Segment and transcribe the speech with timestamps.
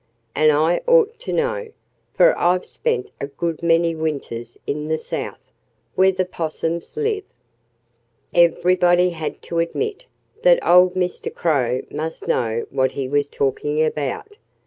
[0.33, 1.67] And I ought to know,
[2.15, 5.37] for I've spent a good many winters in the South,
[5.93, 7.23] where the 'possums live."
[8.33, 10.05] Everybody had to admit
[10.41, 11.31] that old Mr.
[11.31, 14.37] Crow must know what he was talking about.